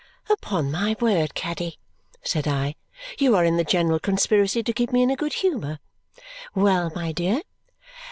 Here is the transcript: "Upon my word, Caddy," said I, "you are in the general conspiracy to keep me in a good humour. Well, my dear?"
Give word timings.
"Upon 0.31 0.71
my 0.71 0.95
word, 0.99 1.35
Caddy," 1.35 1.77
said 2.23 2.47
I, 2.47 2.73
"you 3.19 3.35
are 3.35 3.45
in 3.45 3.57
the 3.57 3.63
general 3.63 3.99
conspiracy 3.99 4.63
to 4.63 4.73
keep 4.73 4.91
me 4.91 5.03
in 5.03 5.11
a 5.11 5.15
good 5.15 5.33
humour. 5.45 5.77
Well, 6.55 6.91
my 6.95 7.11
dear?" 7.11 7.43